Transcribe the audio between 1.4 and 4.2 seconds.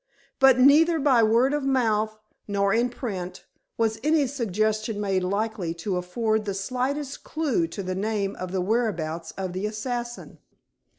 of mouth, nor in print, was